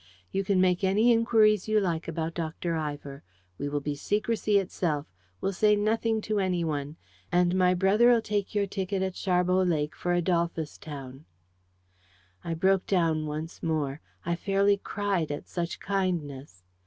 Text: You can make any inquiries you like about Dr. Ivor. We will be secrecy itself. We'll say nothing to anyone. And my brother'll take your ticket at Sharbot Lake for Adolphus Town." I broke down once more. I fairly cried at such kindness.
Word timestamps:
You 0.31 0.43
can 0.43 0.59
make 0.59 0.83
any 0.83 1.11
inquiries 1.11 1.67
you 1.67 1.79
like 1.79 2.07
about 2.07 2.33
Dr. 2.33 2.75
Ivor. 2.75 3.21
We 3.59 3.69
will 3.69 3.81
be 3.81 3.93
secrecy 3.93 4.57
itself. 4.57 5.05
We'll 5.39 5.53
say 5.53 5.75
nothing 5.75 6.21
to 6.21 6.39
anyone. 6.39 6.95
And 7.31 7.53
my 7.53 7.75
brother'll 7.75 8.19
take 8.19 8.55
your 8.55 8.65
ticket 8.65 9.03
at 9.03 9.13
Sharbot 9.15 9.67
Lake 9.67 9.95
for 9.95 10.11
Adolphus 10.13 10.79
Town." 10.79 11.25
I 12.43 12.55
broke 12.55 12.87
down 12.87 13.27
once 13.27 13.61
more. 13.61 14.01
I 14.25 14.35
fairly 14.35 14.77
cried 14.77 15.29
at 15.31 15.47
such 15.47 15.79
kindness. 15.79 16.63